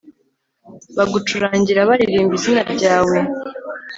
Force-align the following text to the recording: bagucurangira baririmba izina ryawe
bagucurangira 0.97 1.87
baririmba 1.89 2.33
izina 2.37 2.61
ryawe 2.75 3.17